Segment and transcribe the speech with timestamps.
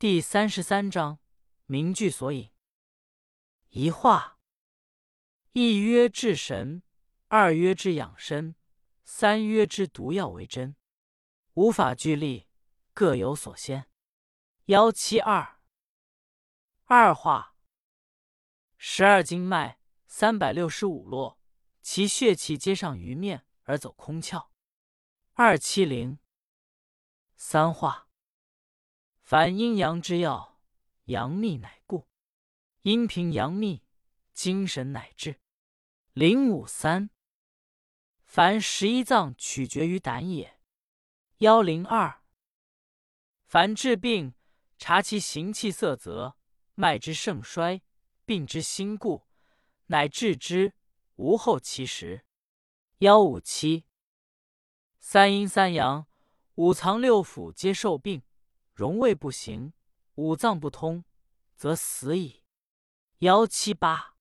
[0.00, 1.18] 第三十三章
[1.66, 2.52] 名句索引。
[3.70, 4.38] 一画，
[5.50, 6.84] 一曰治神，
[7.26, 8.54] 二曰之养生，
[9.02, 10.76] 三曰之毒药为真。
[11.54, 12.46] 无法俱立，
[12.94, 13.90] 各有所先。
[14.66, 15.60] 幺七二。
[16.84, 17.56] 二话，
[18.76, 21.40] 十二经脉，三百六十五络，
[21.82, 24.50] 其血气皆上于面而走空窍。
[25.32, 26.20] 二七零。
[27.34, 28.07] 三话，
[29.30, 30.58] 凡阴阳之要，
[31.04, 32.08] 阳秘乃固；
[32.80, 33.84] 阴平阳秘，
[34.32, 35.38] 精神乃至。
[36.14, 37.10] 零五三，
[38.24, 40.58] 凡十一脏取决于胆也。
[41.40, 42.22] 幺零二，
[43.44, 44.32] 凡治病，
[44.78, 46.38] 察其形气色泽。
[46.72, 47.82] 脉之盛衰，
[48.24, 49.26] 病之心故，
[49.88, 50.72] 乃治之，
[51.16, 52.24] 无后其实。
[53.00, 53.84] 幺五七，
[54.98, 56.06] 三阴三阳，
[56.54, 58.22] 五脏六腑皆受病，
[58.78, 59.72] 荣卫不行，
[60.14, 61.04] 五脏不通，
[61.56, 62.44] 则死矣。
[63.18, 64.14] 幺七八，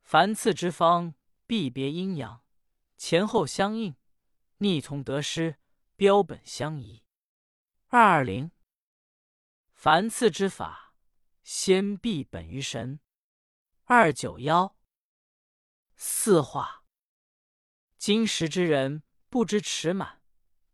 [0.00, 1.14] 凡次之方，
[1.46, 2.42] 必别阴阳，
[2.96, 3.94] 前后相应，
[4.56, 5.58] 逆从得失，
[5.96, 7.04] 标本相宜。
[7.88, 8.50] 二二零，
[9.74, 10.94] 凡次之法。
[11.42, 13.00] 先必本于神。
[13.84, 14.78] 二九幺
[15.94, 16.86] 四化。
[17.98, 20.22] 今时之人不知持满，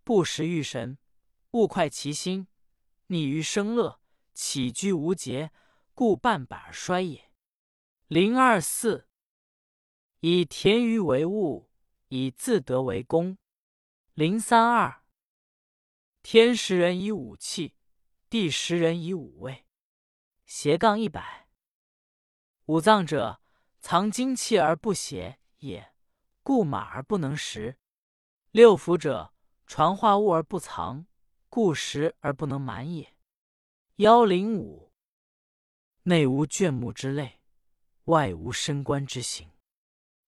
[0.05, 0.97] 不识欲神，
[1.51, 2.47] 勿快其心，
[3.09, 4.01] 溺于生乐，
[4.33, 5.51] 起居无节，
[5.95, 7.33] 故半百而衰也。
[8.07, 9.09] 零二四。
[10.21, 11.71] 以田鱼为物，
[12.09, 13.39] 以自得为功。
[14.15, 15.05] 零三二。
[16.23, 17.77] 天时人以五气，
[18.29, 19.65] 地时人以五味。
[20.45, 21.49] 斜杠一百，
[22.67, 23.41] 五脏者，
[23.81, 25.95] 藏精气而不邪也，
[26.43, 27.77] 故马而不能食；
[28.51, 29.33] 六腑者，
[29.67, 31.07] 传化物而不藏，
[31.49, 33.15] 故食而不能满也。
[33.97, 34.93] 幺零五，
[36.05, 37.41] 内无眷目之类，
[38.05, 39.51] 外无深官之形，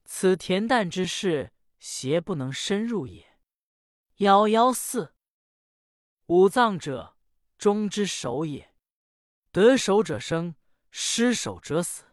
[0.05, 3.39] 此恬淡之事，邪不能深入也。
[4.17, 5.15] 幺幺四，
[6.27, 7.17] 五脏者，
[7.57, 8.75] 中之首也。
[9.53, 10.55] 得守者生，
[10.91, 12.05] 失守者死。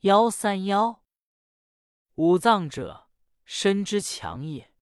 [0.00, 1.04] 幺三幺，
[2.14, 3.08] 五脏者，
[3.44, 4.72] 身之强也。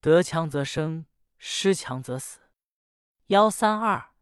[0.00, 1.06] 得强则生，
[1.36, 2.47] 失强则死。
[3.28, 4.14] 幺三二，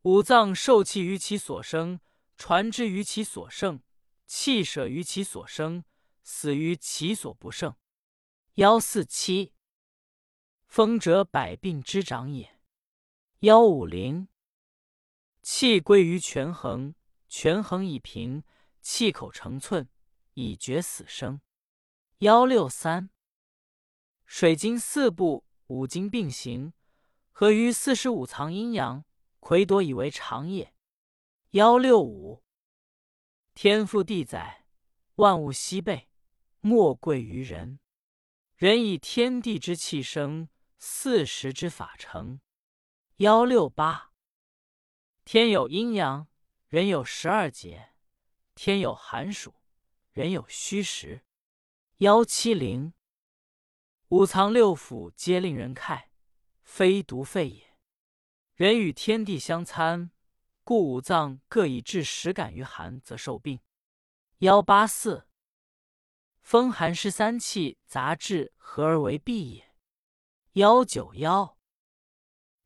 [0.00, 2.00] 五脏受气于其所生，
[2.38, 3.82] 传之于其所盛，
[4.24, 5.84] 气舍于其所生，
[6.22, 7.76] 死于其所不胜。
[8.54, 9.52] 幺四七，
[10.66, 12.58] 风者百病之长也。
[13.40, 14.28] 幺五零。
[15.42, 16.94] 气归于权衡，
[17.28, 18.42] 权衡以平，
[18.80, 19.86] 气口成寸，
[20.32, 21.42] 以决死生。
[22.20, 23.10] 幺六三，
[24.24, 26.72] 水经四部，五经并行，
[27.32, 29.04] 合于四十五藏阴阳，
[29.40, 30.74] 魁夺以为常也。
[31.52, 32.44] 幺六五，
[33.54, 34.66] 天赋地载，
[35.14, 36.10] 万物悉备，
[36.60, 37.80] 莫贵于人。
[38.54, 40.48] 人以天地之气生，
[40.78, 42.40] 四时之法成。
[43.16, 44.12] 幺六八。
[45.24, 46.28] 天有阴阳，
[46.68, 47.94] 人有十二节；
[48.54, 49.54] 天有寒暑，
[50.12, 51.24] 人有虚实。
[51.98, 52.92] 幺七零，
[54.08, 56.08] 五脏六腑皆令人慨，
[56.74, 57.76] 非独废也。
[58.54, 60.10] 人与天地相参，
[60.64, 63.60] 故五脏各以致实感于寒，则受病。
[64.38, 65.28] 幺八四，
[66.40, 69.74] 风寒湿三气杂质合而为痹也。
[70.52, 71.58] 幺九幺，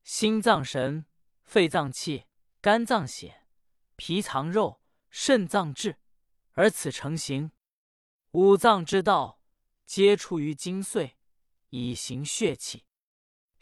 [0.04, 1.06] 心脏神，
[1.42, 2.26] 肺脏气。
[2.60, 3.48] 肝脏血，
[3.96, 4.80] 脾藏肉，
[5.10, 5.98] 肾脏志，
[6.52, 7.50] 而此成形。
[8.30, 9.42] 五脏之道，
[9.84, 11.14] 皆出于精髓，
[11.70, 12.85] 以行血气。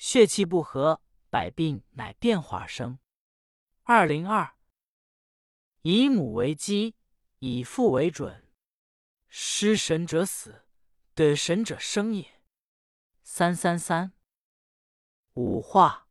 [0.07, 1.01] 血气不和，
[1.31, 2.99] 百病乃变化而生。
[3.85, 4.55] 二零二，
[5.81, 6.95] 以母为基，
[7.39, 8.47] 以父为准。
[9.29, 10.67] 失神者死，
[11.15, 12.43] 得神者生也。
[13.23, 14.13] 三三三，
[15.33, 16.07] 五化，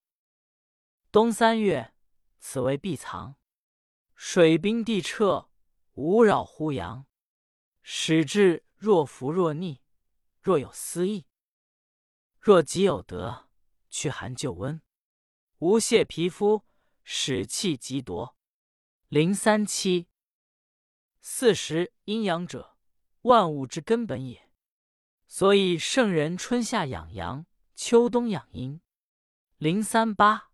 [1.12, 1.94] 冬三月。
[2.40, 3.36] 此为必藏，
[4.16, 5.52] 水冰地彻，
[5.94, 7.06] 无扰乎阳。
[7.84, 9.84] 使至若浮若逆，
[10.41, 11.28] 若有思意。
[12.40, 13.42] 若己有德，
[13.93, 14.81] 驱寒救温，
[15.59, 16.66] 无泄皮肤，
[17.03, 18.35] 使气极夺。
[19.07, 20.09] 零三七，
[21.22, 22.75] 四时阴阳者，
[23.22, 24.49] 万物之根本也。
[25.28, 27.45] 所以圣人春夏养阳，
[27.75, 28.81] 秋冬养阴。
[29.57, 30.49] 零三八。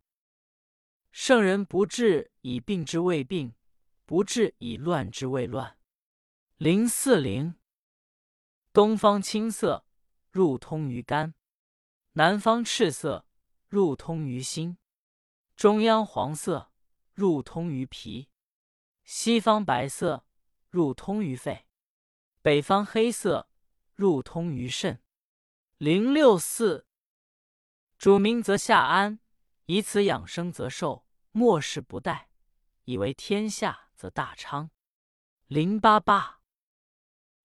[1.14, 3.56] 圣人不治以病之未病，
[4.06, 5.80] 不治以乱之未乱。
[6.58, 7.56] 零四零，
[8.74, 9.86] 东方青色，
[10.30, 11.34] 入通于肝；
[12.12, 13.26] 南方赤色，
[13.70, 14.78] 入通于心；
[15.56, 16.72] 中央黄色，
[17.14, 18.28] 入通于脾；
[19.04, 20.26] 西方白色，
[20.72, 21.68] 入通于肺；
[22.42, 23.48] 北方黑色，
[23.94, 25.04] 入通于肾。
[25.78, 26.88] 零六四，
[28.00, 29.20] 主明则下安，
[29.66, 32.26] 以此养生则寿，末世不殆；
[32.86, 34.72] 以为天下则大昌。
[35.46, 36.42] 零八八，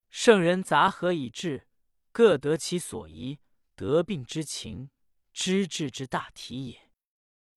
[0.08, 1.68] 圣人杂合以治，
[2.12, 3.40] 各得其所宜，
[3.74, 4.90] 得病之情，
[5.34, 6.90] 知治之大体也。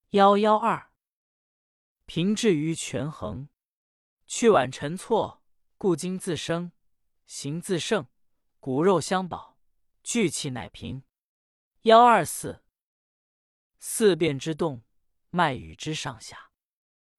[0.10, 0.92] 幺幺二，
[2.08, 3.50] 平治于权衡，
[4.26, 5.44] 去晚陈错，
[5.78, 6.72] 故精自生，
[7.28, 8.08] 形自胜，
[8.60, 9.60] 骨肉相保。
[10.02, 11.04] 聚气乃平。
[11.82, 12.64] 幺二四，
[13.78, 14.84] 四变之动，
[15.30, 16.52] 脉与之上下。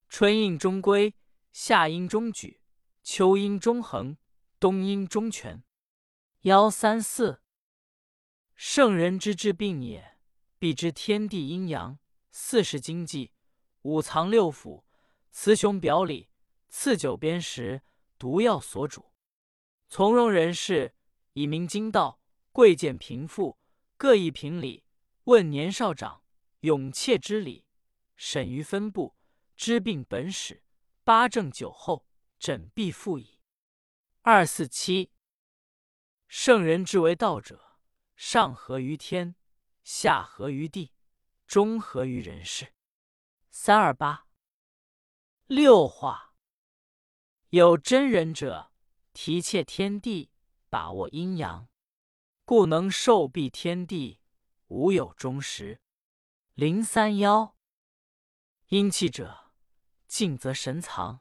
[0.08, 1.14] 春应中规，
[1.52, 2.62] 夏应中举，
[3.02, 4.16] 秋应中衡，
[4.58, 5.62] 冬应中全。
[6.40, 7.42] 幺三四，
[8.56, 10.17] 圣人之治病也，
[10.58, 11.98] 必知天地阴阳、
[12.30, 13.32] 四时经济、
[13.82, 14.84] 五脏六腑、
[15.30, 16.28] 雌雄表里、
[16.68, 17.82] 次九边时、
[18.18, 19.12] 毒药所主，
[19.88, 20.94] 从容人士，
[21.32, 22.20] 以明经道。
[22.50, 23.56] 贵贱贫富
[23.96, 24.82] 各一评理，
[25.24, 26.24] 问年少长，
[26.60, 27.64] 勇怯之理，
[28.16, 29.14] 审于分部，
[29.54, 30.64] 知病本始，
[31.04, 32.04] 八正九候，
[32.36, 33.38] 诊必复矣。
[34.22, 35.12] 二四七，
[36.26, 37.78] 圣人之为道者，
[38.16, 39.36] 上合于天，
[39.90, 40.92] 下合于地，
[41.46, 42.74] 中合于人世。
[43.50, 44.28] 三二八，
[45.46, 46.34] 六化
[47.48, 48.70] 有真人者，
[49.14, 50.30] 提切天地，
[50.68, 51.70] 把握阴阳。
[52.44, 54.20] 故能受蔽天地，
[54.66, 55.80] 无有终时。
[56.52, 57.56] 零三幺，
[58.66, 59.54] 阴气者，
[60.06, 61.20] 静则神藏，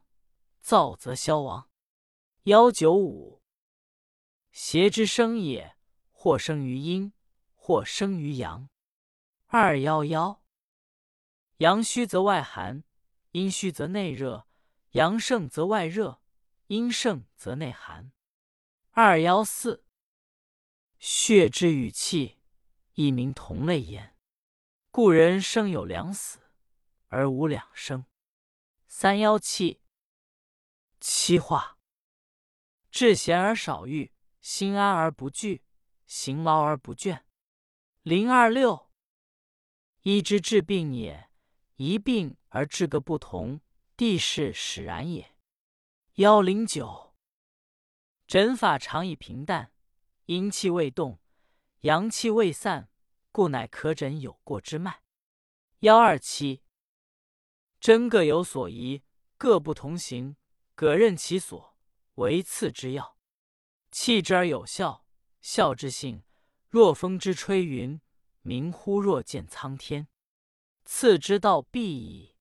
[0.59, 1.69] 躁则消亡。
[2.43, 3.41] 幺九五，
[4.51, 5.77] 邪之生也，
[6.11, 7.13] 或生于阴，
[7.67, 8.69] 或生于阳。
[9.47, 10.41] 二幺幺，
[11.57, 12.85] 阳虚则外寒，
[13.31, 14.47] 阴虚则内热；
[14.91, 16.21] 阳盛则外热，
[16.67, 18.13] 阴盛则内寒。
[18.91, 19.83] 二幺四。
[20.97, 22.37] 血之与气，
[22.93, 24.15] 一名同类焉。
[24.89, 26.39] 故人生有两死，
[27.07, 28.05] 而无两生。
[28.87, 29.81] 三幺七，
[31.01, 31.77] 七化：
[32.89, 35.65] 志闲而少欲，心安而不惧，
[36.05, 37.26] 行劳而不倦。
[38.09, 38.89] 零二六，
[40.03, 41.29] 医之治病也，
[41.75, 43.59] 一病而治个不同，
[43.97, 45.35] 地势使然也。
[46.13, 47.13] 幺零九，
[48.25, 49.73] 诊法常以平淡。
[50.27, 51.19] 阴气未动，
[51.81, 52.89] 阳气未散，
[53.33, 55.03] 故乃可诊有过之脉。
[55.79, 56.63] 幺二七，
[57.81, 59.03] 针各有所宜，
[59.37, 60.37] 各不同行，
[60.75, 61.77] 各任其所，
[62.15, 63.17] 为次之要。
[63.91, 65.05] 气之而有效，
[65.41, 66.23] 效之性，
[66.77, 67.99] 若风之吹云，
[68.43, 70.07] 明乎若见苍天。
[70.85, 72.35] 次之道必矣。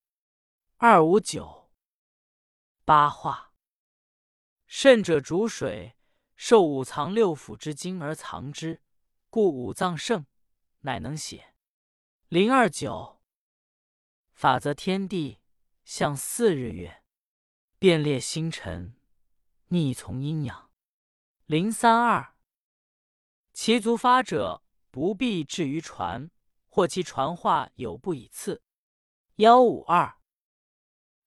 [0.77, 1.71] 二五九，
[2.85, 3.55] 八卦，
[4.67, 5.97] 肾者主水。
[6.35, 8.83] 受五藏六腑之精而藏之，
[9.31, 10.27] 故五脏盛，
[10.81, 11.55] 乃能写。
[12.29, 13.23] 零二九，
[14.35, 15.41] 法则天地，
[15.83, 17.03] 象四日月，
[17.79, 18.99] 变列星辰，
[19.69, 20.71] 逆从阴阳。
[21.47, 22.36] 零三二，
[23.59, 26.31] 其足发者，不必至于传，
[26.69, 28.63] 或其传话有不以次。
[29.37, 30.19] 幺五二，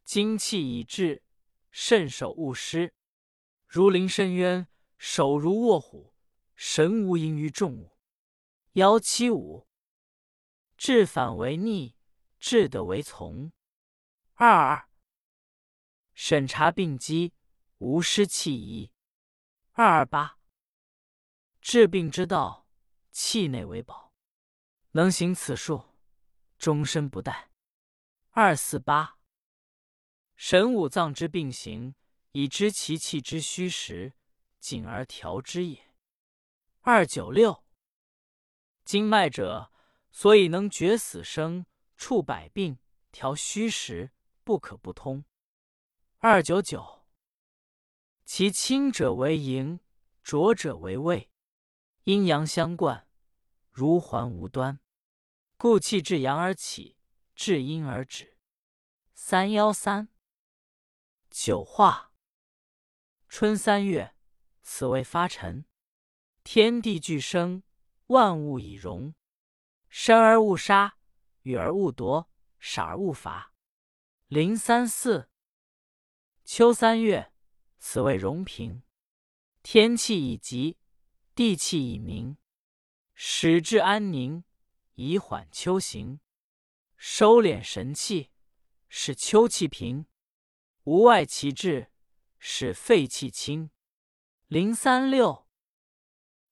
[0.03, 1.23] 精气已至，
[1.71, 2.93] 慎守勿失，
[3.65, 4.67] 如临深渊。
[4.99, 6.13] 手如卧虎，
[6.53, 7.97] 神无盈于众物。
[8.73, 9.67] 幺七五，
[10.77, 11.95] 治反为逆，
[12.39, 13.51] 治得为从。
[14.35, 14.87] 二二，
[16.13, 17.33] 审查病机，
[17.79, 18.91] 无失气宜。
[19.71, 20.38] 二二八，
[21.61, 22.67] 治病之道，
[23.11, 24.13] 气内为宝，
[24.91, 25.95] 能行此术，
[26.57, 27.47] 终身不殆。
[28.31, 29.17] 二四八，
[30.35, 31.95] 神五脏之病形，
[32.31, 34.13] 以知其气之虚实。
[34.59, 35.95] 谨而调之也。
[36.81, 37.63] 二九六，
[38.83, 39.71] 经脉者，
[40.11, 42.77] 所以能决死生、处百病、
[43.09, 44.11] 调虚实，
[44.43, 45.23] 不可不通。
[46.17, 47.07] 二九九，
[48.25, 49.79] 其清者为营，
[50.21, 51.28] 浊者为胃，
[52.03, 53.07] 阴阳相贯，
[53.71, 54.79] 如环无端，
[55.57, 56.97] 故气至阳而起，
[57.35, 58.37] 至阴而止。
[59.13, 60.09] 三幺三，
[61.29, 62.13] 九化，
[63.27, 64.15] 春三月。
[64.61, 65.65] 此谓发陈，
[66.43, 67.63] 天地俱生，
[68.07, 69.13] 万物以荣。
[69.89, 70.97] 生而勿杀，
[71.41, 73.53] 予而勿夺，傻而勿伐。
[74.27, 75.29] 零三四，
[76.43, 77.33] 秋三月，
[77.79, 78.83] 此谓荣平。
[79.63, 80.78] 天气已极，
[81.39, 82.35] 地气已明，
[83.13, 84.43] 始至安宁，
[84.95, 86.19] 以缓秋行，
[86.97, 88.29] 收敛神气，
[88.89, 90.03] 使秋气平；
[90.83, 91.93] 无外其志，
[92.39, 93.71] 使肺气清。
[94.47, 95.47] 零三六，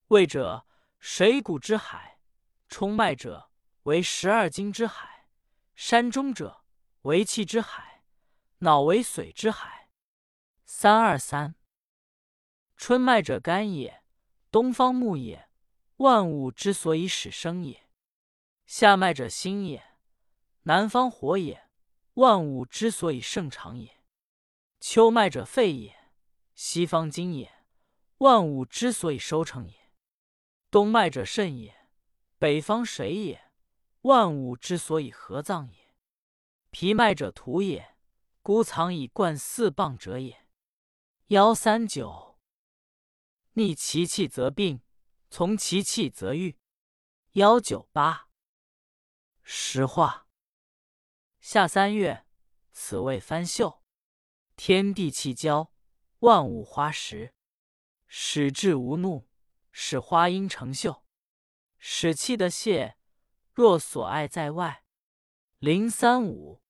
[0.07, 0.65] 胃者，
[0.99, 2.21] 水谷之海；
[2.69, 3.51] 冲脉者，
[3.83, 5.27] 为十二经之海；
[5.75, 6.63] 山中者，
[7.01, 8.03] 为气之海；
[8.59, 9.89] 脑为髓之海。
[10.63, 11.55] 三二三，
[12.77, 14.01] 春脉者，肝也，
[14.57, 15.49] 东方木也，
[15.97, 17.75] 万物之所以始生也；
[18.65, 19.83] 夏脉者，心也，
[20.63, 21.69] 南方火也，
[22.15, 23.87] 万物之所以盛长也；
[24.79, 25.95] 秋脉者，肺也，
[26.55, 27.53] 西方精也。
[28.17, 29.75] 万物之所以收成也，
[30.71, 31.75] 东脉者肾也，
[32.39, 33.37] 北方水也；
[34.01, 35.93] 万物之所以合葬也，
[36.71, 37.93] 脾脉者土也，
[38.41, 40.47] 孤藏以贯四棒者也。
[41.27, 42.26] 幺三九，
[43.57, 44.83] 逆其气则病，
[45.31, 46.59] 从其气则愈。
[47.31, 48.29] 幺九八，
[49.41, 50.27] 实话。
[51.39, 52.27] 夏三月，
[52.71, 53.81] 此谓翻秀，
[54.55, 55.73] 天地气交，
[56.19, 57.33] 万物花实。
[58.05, 59.27] 使志无怒，
[59.71, 61.03] 使花阴成秀，
[61.79, 62.99] 使气的泄。
[63.53, 64.83] 若所爱在外，
[65.57, 66.61] 零三五，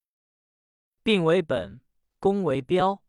[1.03, 1.82] 病为本，
[2.17, 3.03] 功为标，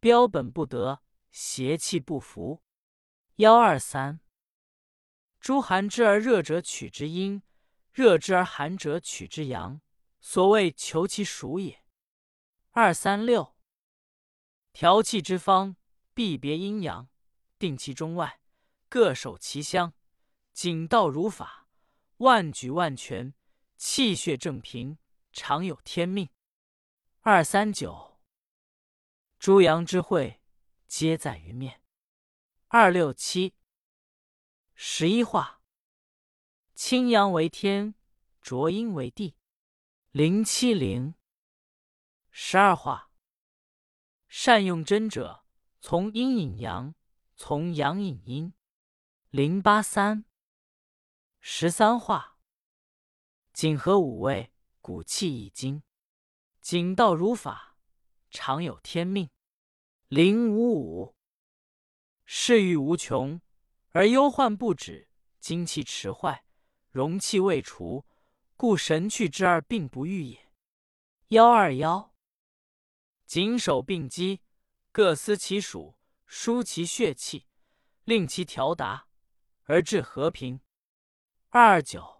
[0.00, 2.64] 标本不得，邪气不服。
[3.40, 4.20] 幺二三，
[5.40, 7.42] 诸寒之而热者取之阴，
[7.90, 9.80] 热之而寒者取之阳，
[10.20, 11.82] 所谓求其属也。
[12.72, 13.56] 二三六，
[14.74, 15.76] 调气之方，
[16.12, 17.08] 必别阴阳。
[17.58, 18.42] 定其中外，
[18.90, 19.94] 各守其乡，
[20.52, 21.66] 谨道如法，
[22.18, 23.32] 万举万全，
[23.78, 24.98] 气血正平，
[25.32, 26.28] 常有天命。
[27.22, 28.20] 二三九，
[29.38, 30.42] 诸阳之会，
[30.86, 31.79] 皆在于面。
[32.72, 33.56] 二六七，
[34.76, 35.60] 十一画，
[36.72, 37.96] 清阳为天，
[38.40, 39.36] 浊阴为地。
[40.12, 41.14] 零七零，
[42.30, 43.10] 十二画，
[44.28, 45.44] 善用针者，
[45.80, 46.94] 从阴引阳。
[47.34, 48.54] 从阳引阴，
[49.30, 50.24] 零八三
[51.40, 52.38] 十三画，
[53.52, 55.82] 景和五味，骨气已精，
[56.60, 57.76] 景道如法，
[58.30, 59.28] 常有天命。
[60.06, 61.16] 零五五，
[62.32, 63.40] 嗜欲无穷，
[63.90, 65.08] 而忧患不止，
[65.40, 66.44] 精气迟坏，
[66.92, 68.06] 容气未除，
[68.56, 70.48] 故神去之而病不愈也。
[71.30, 72.14] 幺二幺，
[73.26, 74.42] 谨守病机，
[74.92, 75.98] 各司其属。
[76.24, 77.48] 舒其血气，
[78.04, 79.08] 令其调达，
[79.64, 80.60] 而致和平。
[81.48, 82.19] 二二九。